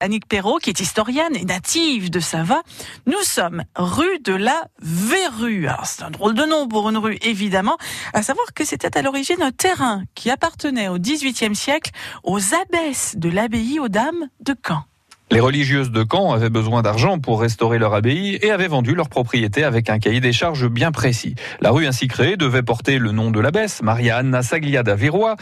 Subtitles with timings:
[0.00, 2.62] Annick Perrault, qui est historienne et native de Sava.
[3.06, 5.66] Nous sommes rue de la Verrue.
[5.84, 7.76] C'est un drôle de nom pour une rue, évidemment.
[8.14, 11.90] À savoir que c'était à l'origine un terrain qui appartenait au XVIIIe siècle
[12.22, 14.84] aux abbesses de l'abbaye aux dames de Caen.
[15.30, 19.10] Les religieuses de Caen avaient besoin d'argent pour restaurer leur abbaye et avaient vendu leur
[19.10, 21.34] propriété avec un cahier des charges bien précis.
[21.60, 25.36] La rue ainsi créée devait porter le nom de l'abbesse, Maria Anna Sagliada Verroy,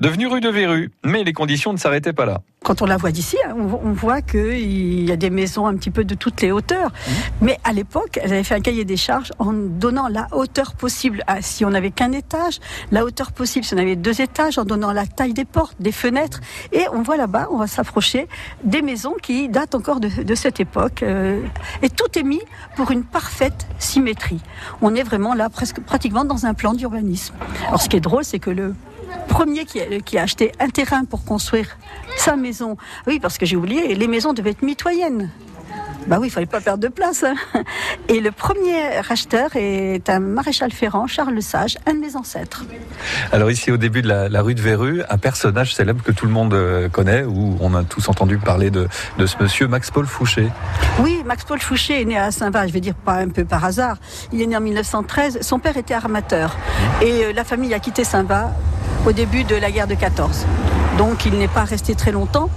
[0.00, 0.90] devenue rue de Verru.
[1.04, 2.40] Mais les conditions ne s'arrêtaient pas là.
[2.62, 5.90] Quand on la voit d'ici, hein, on voit qu'il y a des maisons un petit
[5.90, 6.90] peu de toutes les hauteurs.
[6.90, 7.12] Mmh.
[7.42, 11.22] Mais à l'époque, elle avait fait un cahier des charges en donnant la hauteur possible.
[11.40, 14.92] si on n'avait qu'un étage, la hauteur possible si on avait deux étages, en donnant
[14.92, 16.40] la taille des portes, des fenêtres.
[16.72, 18.28] Et on voit là-bas, on va s'approcher
[18.64, 21.02] des maisons qui datent encore de, cette époque.
[21.02, 21.40] Euh,
[21.82, 22.42] et tout est mis
[22.76, 24.40] pour une parfaite symétrie.
[24.82, 27.34] On est vraiment là, presque pratiquement dans un plan d'urbanisme.
[27.68, 28.74] Alors ce qui est drôle, c'est que le
[29.28, 31.78] premier qui a, qui a, acheté un terrain pour construire
[32.16, 32.76] sa maison.
[33.06, 35.30] Oui, parce que j'ai oublié, les maisons devaient être mitoyennes.
[36.06, 37.24] Bah oui, il fallait pas perdre de place.
[37.24, 37.34] Hein.
[38.08, 42.64] Et le premier acheteur est un maréchal ferrant, Charles Sage, un de mes ancêtres.
[43.32, 46.32] Alors ici, au début de la, rue de Verru, un personnage célèbre que tout le
[46.32, 50.48] monde euh, connaît, où on a tous entendu parler de, de ce monsieur, Max-Paul Fouché.
[51.00, 53.98] Oui, Max-Paul Fouché est né à Saint-Va, je vais dire pas un peu par hasard.
[54.32, 55.40] Il est né en 1913.
[55.42, 56.56] Son père était armateur.
[56.56, 57.02] Mmh.
[57.02, 58.52] Et euh, la famille a quitté Saint-Va
[59.06, 60.46] au début de la guerre de 14.
[60.98, 62.50] Donc il n'est pas resté très longtemps.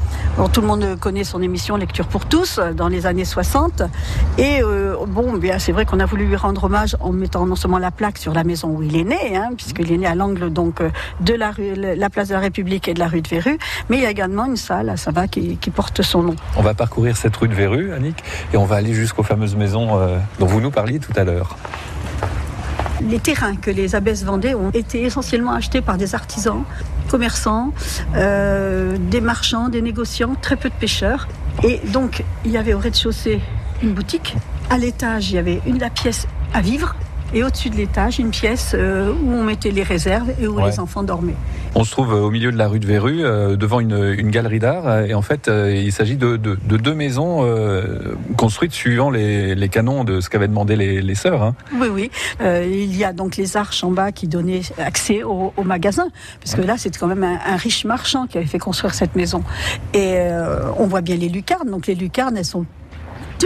[0.52, 3.84] tout le monde connaît son émission Lecture pour tous dans les années 60.
[4.38, 7.56] Et euh, bon, bien c'est vrai qu'on a voulu lui rendre hommage en mettant non
[7.56, 10.16] seulement la plaque sur la maison où il est né, hein, puisqu'il est né à
[10.16, 10.90] l'angle donc euh,
[11.22, 13.58] de la rue, la place de la République et de la rue de Verru,
[13.90, 16.36] mais il y a également une salle à Sava qui, porte son nom.
[16.58, 20.00] On va parcourir cette rue de Verru, Annick, et on va aller jusqu'aux fameuses maisons
[20.00, 21.56] euh, dont vous nous parliez tout à l'heure.
[23.10, 26.64] Les terrains que les abbesses vendaient ont été essentiellement achetés par des artisans,
[27.10, 27.74] commerçants,
[28.16, 31.28] euh, des marchands, des négociants, très peu de pêcheurs.
[31.64, 33.42] Et donc, il y avait au rez-de-chaussée
[33.82, 34.36] une boutique.
[34.70, 36.96] À l'étage, il y avait une la pièce à vivre
[37.34, 40.80] et au-dessus de l'étage, une pièce euh, où on mettait les réserves et où les
[40.80, 41.36] enfants dormaient.
[41.76, 45.02] On se trouve au milieu de la rue de Verru, euh, devant une, galerie d'art,
[45.02, 47.44] et en fait, euh, il s'agit de, deux maisons
[48.38, 51.42] construites suivant les, canons de ce qu'avaient demandé les, sœurs.
[51.42, 51.56] Hein.
[51.80, 52.12] Oui, oui.
[52.42, 56.08] il y a donc les arches en bas qui donnaient accès au, magasin,
[56.42, 59.44] parce que là, c'est quand même un, riche marchand qui avait fait construire cette maison.
[59.94, 60.18] Et
[60.78, 61.70] on voit bien les lucarnes.
[61.70, 62.66] Donc les lucarnes, elles sont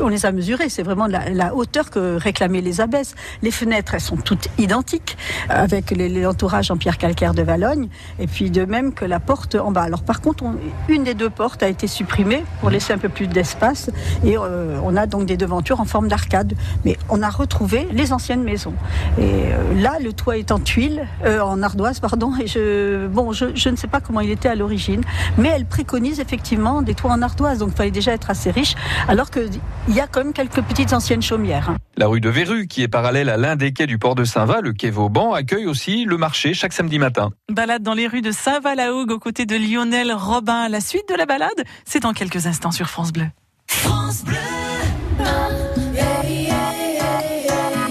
[0.01, 0.69] on les a mesurées.
[0.69, 3.15] C'est vraiment la, hauteur que réclamaient les abbesses.
[3.41, 5.17] Les fenêtres, elles sont toutes identiques,
[5.49, 9.71] avec l'entourage en pierre calcaire de Valogne, et puis de même que la porte en
[9.71, 9.83] bas.
[9.83, 10.43] Alors par contre,
[10.89, 13.89] une des deux portes a été supprimée pour laisser un peu plus d'espace,
[14.23, 16.53] et euh, on a donc des devantures en forme d'arcade.
[16.85, 18.73] Mais on a retrouvé les anciennes maisons.
[19.17, 22.33] Et euh, là, le toit est en tuile, euh, en ardoise, pardon.
[22.41, 25.01] Et je, bon, je, je, ne sais pas comment il était à l'origine,
[25.37, 28.75] mais elle préconise effectivement des toits en ardoise, donc il fallait déjà être assez riche.
[29.07, 29.47] Alors que
[29.87, 31.75] il y a quand même quelques petites anciennes chaumières.
[31.95, 34.61] La rue de Verru, qui est parallèle à l'un des quais du port de Saint-Va,
[34.61, 37.31] le quai Vauban, accueille aussi le marché chaque samedi matin.
[37.51, 40.69] Balade dans les rues de Saint-Va-la-Hougue aux côtés de Lionel Robin.
[40.69, 43.27] La suite de la balade, c'est dans quelques instants sur France Bleu.
[43.67, 44.35] France Bleu.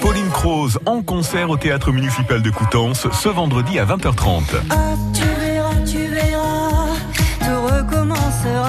[0.01, 4.43] Pauline Croze en concert au théâtre municipal de Coutances ce vendredi à 20h30.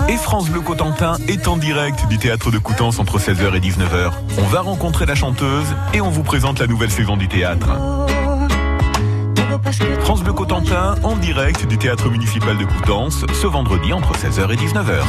[0.09, 4.13] Et France Bleu Cotentin est en direct du théâtre de Coutances entre 16h et 19h.
[4.37, 7.67] On va rencontrer la chanteuse et on vous présente la nouvelle saison du théâtre.
[9.99, 14.55] France Bleu Cotentin en direct du théâtre municipal de Coutances ce vendredi entre 16h et
[14.55, 15.03] 19h.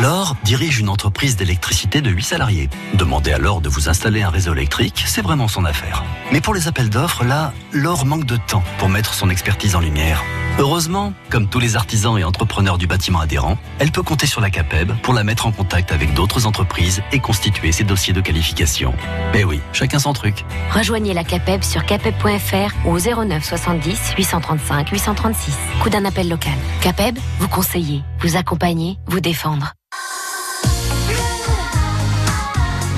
[0.00, 2.70] Laure dirige une entreprise d'électricité de 8 salariés.
[2.94, 6.02] Demander à Laure de vous installer un réseau électrique, c'est vraiment son affaire.
[6.32, 9.80] Mais pour les appels d'offres, là, Laure manque de temps pour mettre son expertise en
[9.80, 10.24] lumière.
[10.56, 14.50] Heureusement, comme tous les artisans et entrepreneurs du bâtiment adhérent, elle peut compter sur la
[14.50, 18.94] CAPEB pour la mettre en contact avec d'autres entreprises et constituer ses dossiers de qualification.
[19.32, 20.44] Mais oui, chacun son truc.
[20.70, 25.58] Rejoignez la CAPEB sur capeb.fr ou au 09 70 835 836.
[25.82, 26.54] Coup d'un appel local.
[26.82, 29.72] CAPEB, vous conseiller, vous accompagner, vous défendre.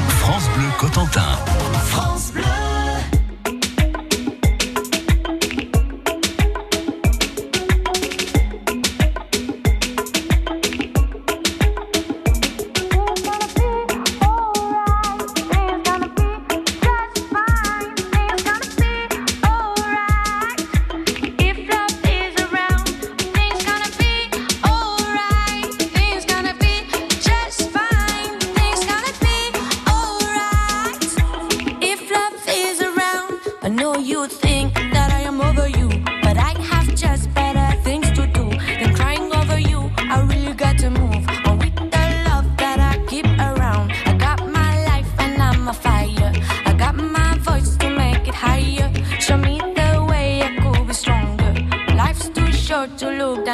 [0.08, 1.22] France Bleu Cotentin.
[1.22, 2.45] a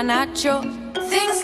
[0.03, 0.61] nacho.
[1.09, 1.42] Things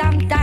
[0.00, 0.39] sometimes.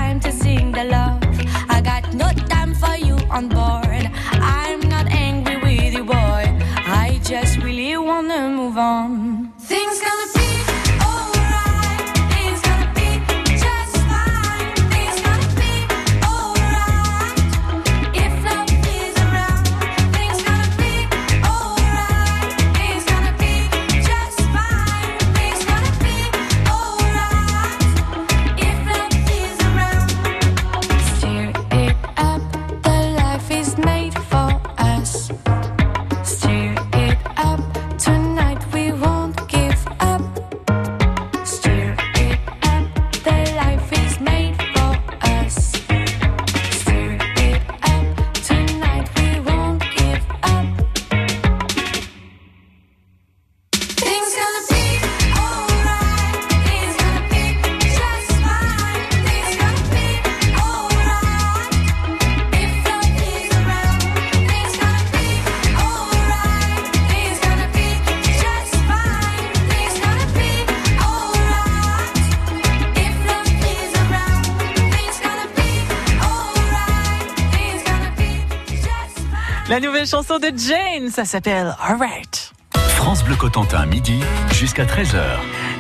[79.69, 82.53] La nouvelle chanson de Jane, ça s'appelle Alright.
[82.73, 84.17] France Bleu Cotentin, midi
[84.53, 85.21] jusqu'à 13h.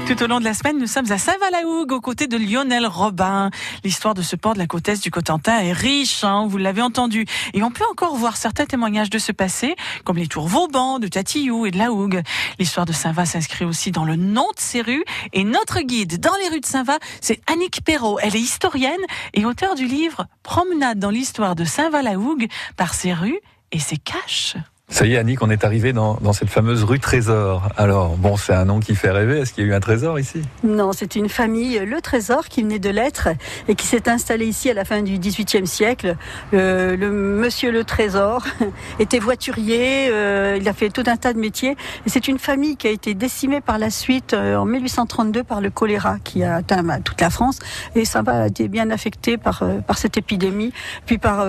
[0.07, 3.49] Tout au long de la semaine, nous sommes à Saint-Valahougue, aux côtés de Lionel Robin.
[3.85, 6.81] L'histoire de ce port de la côte est du Cotentin est riche, hein, vous l'avez
[6.81, 7.25] entendu.
[7.53, 9.73] Et on peut encore voir certains témoignages de ce passé,
[10.03, 12.23] comme les tours Vauban, de Tatillou et de la Hougue.
[12.59, 15.05] L'histoire de Saint-Va s'inscrit aussi dans le nom de ces rues.
[15.31, 18.19] Et notre guide dans les rues de Saint-Va, c'est Annick Perrault.
[18.21, 18.99] Elle est historienne
[19.33, 23.39] et auteure du livre Promenade dans l'histoire de Saint-Va-la-Hougue par ses rues
[23.71, 24.55] et ses caches.
[24.97, 27.69] Ça y est, Annick, on est arrivé dans, cette fameuse rue Trésor.
[27.75, 29.39] Alors, bon, c'est un nom qui fait rêver.
[29.39, 30.41] Est-ce qu'il y a eu un trésor ici?
[30.63, 33.27] Non, c'est une famille, le Trésor, qui venait de l'être
[33.67, 36.15] et qui s'est installée ici à la fin du XVIIIe siècle.
[36.53, 38.45] Euh, le monsieur le Trésor
[38.99, 41.75] était voiturier, euh, il a fait tout un tas de métiers.
[42.05, 45.59] Et c'est une famille qui a été décimée par la suite euh, en 1832 par
[45.59, 47.59] le choléra qui a atteint bah, toute la France.
[47.93, 50.71] Et ça va été bien affecté par, par cette épidémie,
[51.05, 51.45] puis par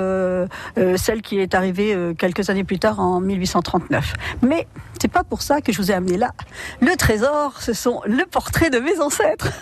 [0.96, 4.15] celle qui est arrivée quelques années plus tard en 1839.
[4.43, 4.67] Mais
[5.01, 6.33] c'est pas pour ça que je vous ai amené là.
[6.81, 9.53] Le Trésor, ce sont le portrait de mes ancêtres.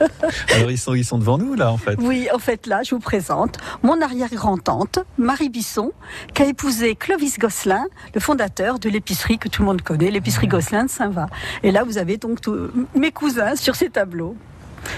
[0.54, 1.96] Alors, ils sont, ils sont devant nous, là, en fait.
[1.98, 5.92] Oui, en fait, là, je vous présente mon arrière-grand-tante, Marie Bisson,
[6.34, 7.84] qui a épousé Clovis Gosselin,
[8.14, 11.26] le fondateur de l'épicerie que tout le monde connaît, l'épicerie Gosselin de Saint-Va.
[11.62, 14.36] Et là, vous avez donc tous mes cousins sur ces tableaux.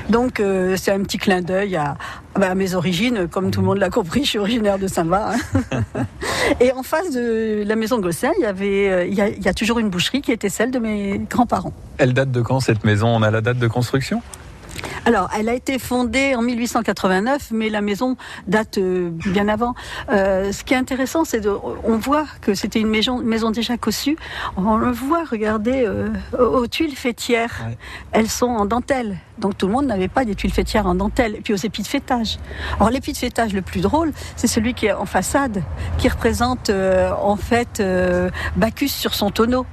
[0.09, 1.97] Donc, euh, c'est un petit clin d'œil à,
[2.39, 3.29] bah, à mes origines.
[3.29, 5.33] Comme tout le monde l'a compris, je suis originaire de Saint-Va.
[5.33, 5.83] hein.
[6.61, 9.43] Et en face de la maison Gosselin, il y avait, euh, il y, a, il
[9.43, 11.73] y a toujours une boucherie qui était celle de mes grands-parents.
[11.99, 13.09] Elle date de quand, cette maison?
[13.09, 14.23] On a la date de construction?
[15.11, 19.75] Alors, elle a été fondée en 1889, mais la maison date euh, bien avant.
[20.09, 21.51] Euh, ce qui est intéressant, c'est de,
[21.83, 24.17] on voit que c'était une maison, maison déjà cossue.
[24.57, 27.77] On le voit, regardez, euh, aux, tuiles fêtières, Ouais.
[28.13, 29.17] elles sont en dentelle.
[29.39, 31.35] Donc tout le monde n'avait pas des tuiles fêtières en dentelle.
[31.35, 32.39] Et puis aux épis de fêtage.
[32.77, 35.65] Alors l'épi de fêtage le plus drôle, c'est celui qui est en façade,
[35.99, 37.83] qui représente en fait
[38.55, 39.67] Bacchus sur son tonneau.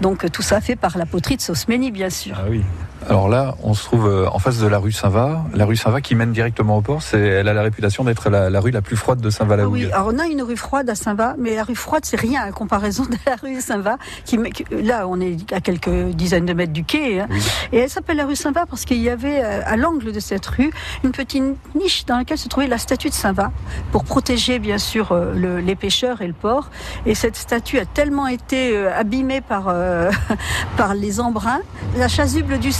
[0.00, 2.34] Donc tout ça fait par la poterie de Sosménie, bien sûr.
[2.36, 2.62] Ah oui.
[3.08, 5.44] Alors là, on se trouve euh, en face de la rue Saint-Va.
[5.54, 8.48] La rue Saint-Va qui mène directement au port, c'est, elle a la réputation d'être la,
[8.48, 9.72] la rue la plus froide de Ah Saint-Valahougue.
[9.72, 12.46] oui, alors on a une rue froide à Saint-Va, mais la rue froide, c'est rien
[12.48, 13.98] en comparaison de la rue Saint-Va.
[14.24, 14.38] Qui,
[14.70, 17.20] là, on est à quelques dizaines de mètres du quai.
[17.20, 17.26] hein.
[17.30, 17.42] Oui.
[17.72, 20.46] Et elle s'appelle la rue Saint-Va parce qu'il y avait euh, à l'angle de cette
[20.46, 20.70] rue
[21.04, 21.42] une petite
[21.74, 23.50] niche dans laquelle se trouvait la statue de Saint-Va
[23.90, 26.70] pour protéger, bien sûr, euh, le- les pêcheurs et le port.
[27.04, 30.10] Et cette statue a tellement été abîmée par, euh,
[30.76, 31.60] par les embruns.
[31.96, 32.72] La chasuble du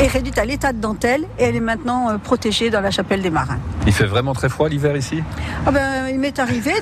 [0.00, 3.22] Est réduite à l'état de dentelle et elle est maintenant euh, protégée dans la chapelle
[3.22, 3.58] des marins.
[3.86, 5.22] Il fait vraiment très froid l'hiver ici?
[5.66, 6.72] Ah ben, il m'est arrivé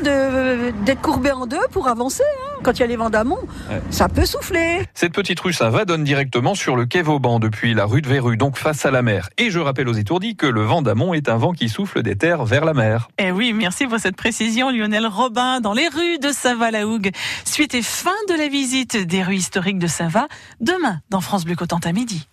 [0.84, 2.22] d'être courbé en deux pour avancer.
[2.46, 2.49] hein.
[2.62, 3.38] Quand il y a les vents d'amont,
[3.70, 3.80] Ouais.
[3.90, 4.82] ça peut souffler.
[4.94, 8.36] Cette petite rue Saint-Va donne directement sur le quai Vauban depuis la rue de Verru,
[8.36, 9.28] donc face à la mer.
[9.38, 12.16] Et je rappelle aux étourdis que le vent d'amont est un vent qui souffle des
[12.16, 13.08] terres vers la mer.
[13.18, 17.10] Eh oui, merci pour cette précision, Lionel Robin, dans les rues de Saint-Va-la-Hougue.
[17.44, 20.28] Suite et fin de la visite des rues historiques de Saint-Va,
[20.60, 22.28] demain dans France Bleu Cotentin midi.